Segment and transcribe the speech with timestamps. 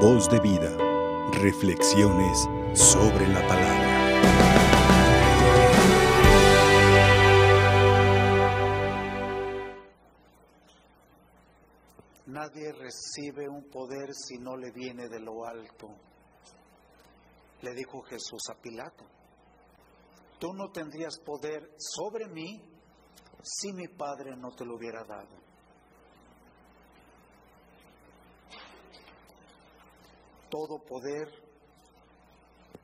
[0.00, 0.76] Voz de vida.
[1.32, 3.86] Reflexiones sobre la palabra.
[12.26, 15.88] Nadie recibe un poder si no le viene de lo alto.
[17.62, 19.06] Le dijo Jesús a Pilato,
[20.38, 22.60] tú no tendrías poder sobre mí
[23.42, 25.45] si mi Padre no te lo hubiera dado.
[30.56, 31.28] Todo poder,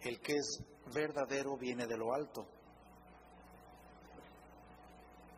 [0.03, 0.63] el que es
[0.93, 2.47] verdadero, viene de lo alto.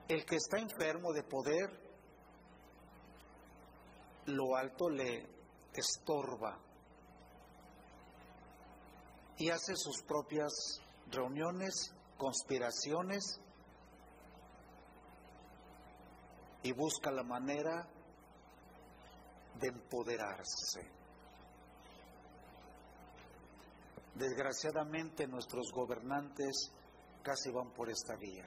[0.09, 1.71] El que está enfermo de poder,
[4.27, 5.29] lo alto le
[5.75, 6.59] estorba
[9.39, 10.81] y hace sus propias
[11.13, 13.41] reuniones, conspiraciones
[16.65, 17.89] y busca la manera
[19.61, 21.04] de empoderarse.
[24.15, 26.71] Desgraciadamente nuestros gobernantes
[27.23, 28.45] casi van por esta vía.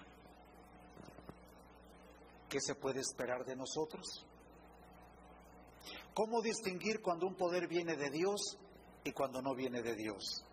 [2.47, 4.25] ¿Qué se puede esperar de nosotros?
[6.13, 8.57] ¿Cómo distinguir cuando un poder viene de Dios
[9.03, 10.43] y cuando no viene de Dios?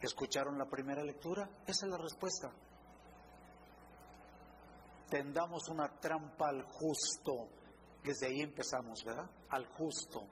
[0.00, 1.48] ¿Escucharon la primera lectura?
[1.66, 2.50] Esa es la respuesta.
[5.10, 7.48] Tendamos una trampa al justo.
[8.02, 9.28] Desde ahí empezamos, ¿verdad?
[9.50, 10.26] Al justo.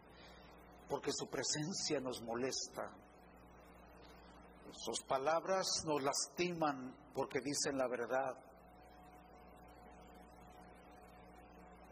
[0.88, 2.90] Porque su presencia nos molesta.
[4.72, 8.36] Sus palabras nos lastiman porque dicen la verdad.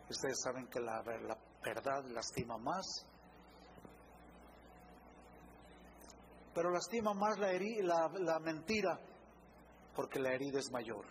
[0.08, 3.06] Ustedes saben que la, verdad lastima más
[6.54, 8.98] pero lastima más la mentira
[9.96, 11.06] porque la herida es mayor.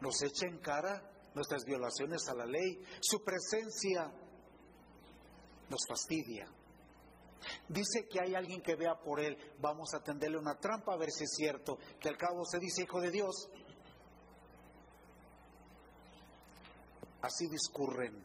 [0.00, 1.00] Nos echa en cara
[1.34, 4.12] nuestras violaciones a la ley, su presencia
[5.68, 6.46] nos fastidia.
[7.68, 11.10] Dice que hay alguien que vea por él, vamos a tenderle una trampa a ver
[11.10, 13.48] si es cierto, que al cabo se dice hijo de Dios.
[17.22, 18.22] Así discurren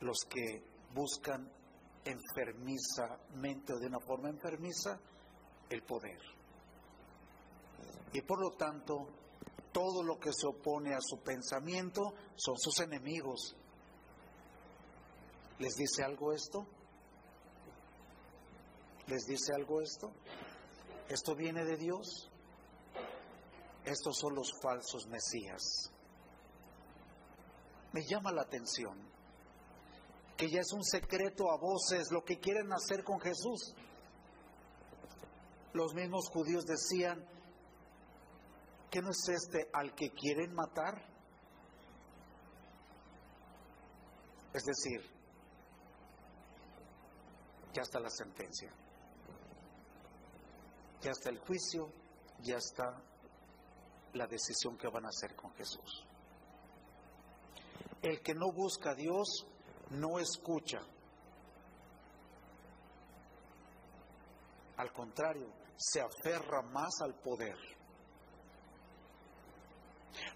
[0.00, 1.50] los que buscan
[2.04, 4.98] enfermizamente o de una forma enfermiza
[5.70, 6.20] el poder.
[8.12, 9.08] Y por lo tanto,
[9.74, 13.56] todo lo que se opone a su pensamiento son sus enemigos.
[15.58, 16.64] ¿Les dice algo esto?
[19.08, 20.12] ¿Les dice algo esto?
[21.08, 22.30] ¿Esto viene de Dios?
[23.84, 25.90] Estos son los falsos mesías.
[27.92, 28.96] Me llama la atención
[30.36, 33.74] que ya es un secreto a voces lo que quieren hacer con Jesús.
[35.72, 37.24] Los mismos judíos decían,
[38.94, 40.94] ¿que no es este al que quieren matar?
[44.52, 45.00] Es decir,
[47.72, 48.70] ya está la sentencia,
[51.02, 51.90] ya está el juicio,
[52.42, 53.02] ya está
[54.12, 56.06] la decisión que van a hacer con Jesús.
[58.00, 59.44] El que no busca a Dios
[59.90, 60.78] no escucha.
[64.76, 67.58] Al contrario, se aferra más al poder.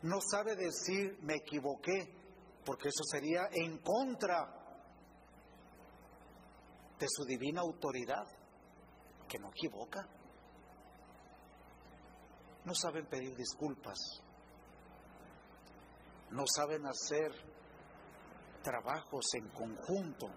[0.03, 2.15] No sabe decir me equivoqué,
[2.65, 4.55] porque eso sería en contra
[6.99, 8.27] de su divina autoridad,
[9.29, 10.07] que no equivoca.
[12.65, 13.99] No saben pedir disculpas.
[16.31, 17.33] No saben hacer
[18.63, 20.29] trabajos en conjunto.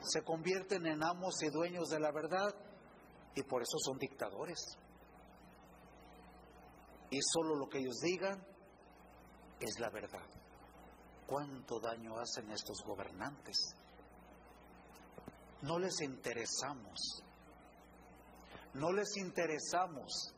[0.00, 2.54] Se convierten en amos y dueños de la verdad
[3.34, 4.58] y por eso son dictadores.
[7.14, 8.44] Y solo lo que ellos digan
[9.60, 10.26] es la verdad.
[11.28, 13.56] ¿Cuánto daño hacen estos gobernantes?
[15.62, 17.22] No les interesamos.
[18.72, 20.34] No les interesamos.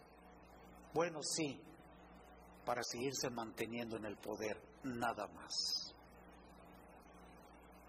[0.92, 1.58] Bueno, sí,
[2.66, 5.94] para seguirse manteniendo en el poder, nada más.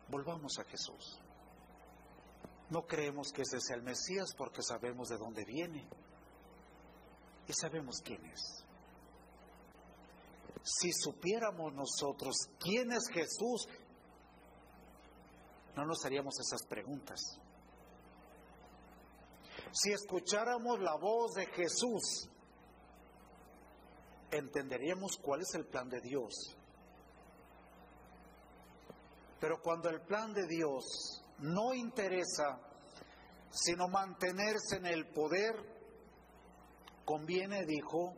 [0.08, 1.20] Volvamos a Jesús.
[2.70, 5.86] No creemos que ese sea el Mesías porque sabemos de dónde viene
[7.48, 8.64] y sabemos quién es.
[10.70, 13.68] Si supiéramos nosotros quién es Jesús,
[15.76, 17.20] no nos haríamos esas preguntas.
[19.72, 22.30] Si escucháramos la voz de Jesús,
[24.32, 26.58] entenderíamos cuál es el plan de Dios
[29.40, 32.60] pero cuando el plan de Dios no interesa,
[33.52, 35.56] sino mantenerse en el poder,
[37.06, 38.16] conviene, dijo,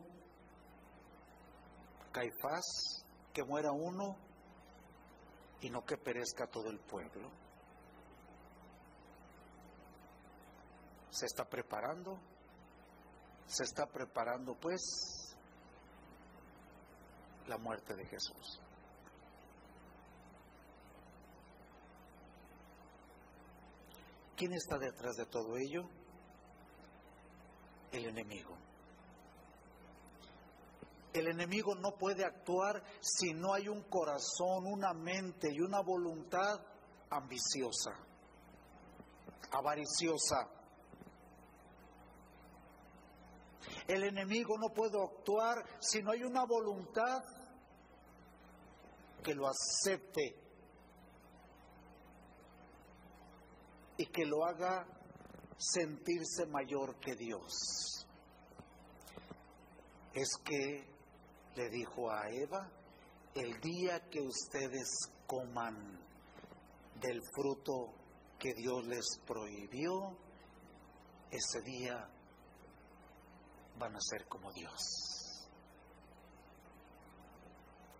[2.12, 4.16] Caifás, que muera uno
[5.60, 7.30] y no que perezca todo el pueblo.
[11.10, 12.18] Se está preparando,
[13.46, 15.36] se está preparando pues
[17.46, 18.60] la muerte de Jesús.
[24.36, 25.86] ¿Quién está detrás de todo ello?
[27.92, 28.56] El enemigo.
[31.12, 36.60] El enemigo no puede actuar si no hay un corazón, una mente y una voluntad
[37.10, 37.90] ambiciosa,
[39.50, 40.48] avariciosa.
[43.88, 47.24] El enemigo no puede actuar si no hay una voluntad
[49.24, 50.36] que lo acepte
[53.96, 54.86] y que lo haga
[55.58, 58.06] sentirse mayor que Dios.
[60.14, 60.99] Es que
[61.60, 62.70] le dijo a Eva,
[63.34, 64.88] el día que ustedes
[65.26, 66.00] coman
[66.98, 67.92] del fruto
[68.38, 70.16] que Dios les prohibió,
[71.30, 72.08] ese día
[73.78, 74.72] van a ser como Dios.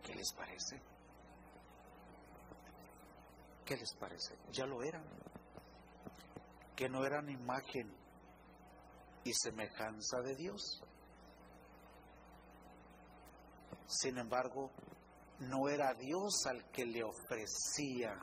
[0.03, 0.81] ¿Qué les parece?
[3.67, 4.39] ¿Qué les parece?
[4.53, 5.05] Ya lo eran
[6.77, 7.95] que no eran imagen
[9.23, 10.83] y semejanza de Dios.
[13.91, 14.71] Sin embargo,
[15.41, 18.17] no era Dios al que le ofrecía.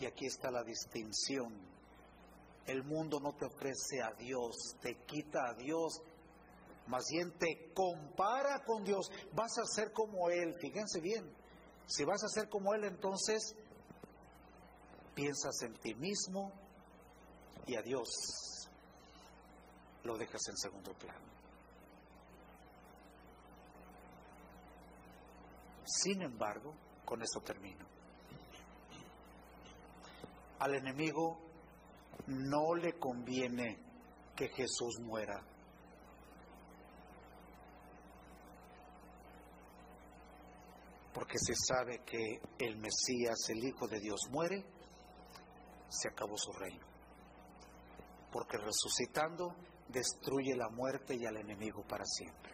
[0.00, 1.54] Y aquí está la distinción.
[2.66, 6.02] El mundo no te ofrece a Dios, te quita a Dios,
[6.88, 9.08] más bien te compara con Dios.
[9.32, 11.24] Vas a ser como Él, fíjense bien.
[11.86, 13.54] Si vas a ser como Él, entonces
[15.14, 16.52] piensas en ti mismo,
[17.66, 18.08] y a Dios
[20.02, 21.26] lo dejas en segundo plano.
[25.86, 26.74] Sin embargo,
[27.04, 27.86] con esto termino.
[30.58, 31.38] Al enemigo
[32.26, 33.78] no le conviene
[34.34, 35.40] que Jesús muera.
[41.14, 44.64] Porque se sabe que el Mesías, el Hijo de Dios, muere,
[45.88, 46.96] se acabó su reino
[48.36, 49.54] porque resucitando
[49.88, 52.52] destruye la muerte y al enemigo para siempre.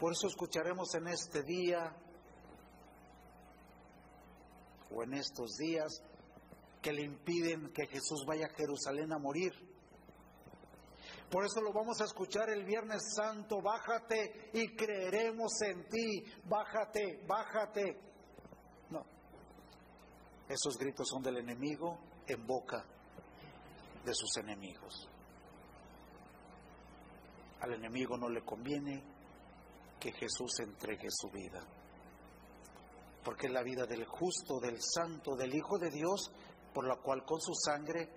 [0.00, 1.94] Por eso escucharemos en este día
[4.90, 6.02] o en estos días
[6.80, 9.52] que le impiden que Jesús vaya a Jerusalén a morir.
[11.30, 17.22] Por eso lo vamos a escuchar el Viernes Santo, bájate y creeremos en ti, bájate,
[17.28, 18.00] bájate.
[18.88, 19.04] No,
[20.48, 22.86] esos gritos son del enemigo en boca
[24.02, 25.10] de sus enemigos.
[27.60, 29.04] Al enemigo no le conviene
[30.00, 31.62] que Jesús entregue su vida,
[33.22, 36.32] porque es la vida del justo, del santo, del Hijo de Dios,
[36.72, 38.08] por la cual con su sangre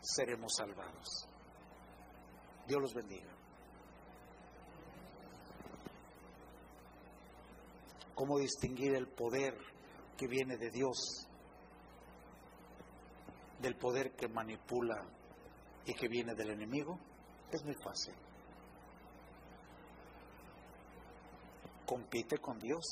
[0.00, 1.28] seremos salvados.
[2.66, 3.32] Dios los bendiga.
[8.14, 9.56] ¿Cómo distinguir el poder
[10.16, 11.28] que viene de Dios
[13.60, 15.04] del poder que manipula
[15.86, 16.98] y que viene del enemigo?
[17.52, 18.14] Es muy fácil.
[21.88, 22.84] Compite con Dios.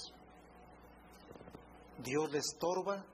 [2.02, 3.04] Dios le estorba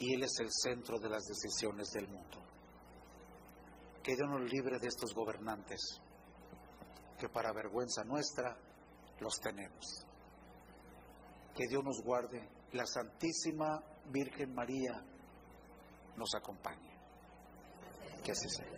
[0.00, 2.38] y Él es el centro de las decisiones del mundo.
[4.02, 6.00] Que Dios nos libre de estos gobernantes,
[7.20, 8.56] que para vergüenza nuestra
[9.20, 10.04] los tenemos.
[11.54, 15.04] Que Dios nos guarde la Santísima Virgen María
[16.16, 16.98] nos acompañe.
[18.24, 18.77] Que así sea.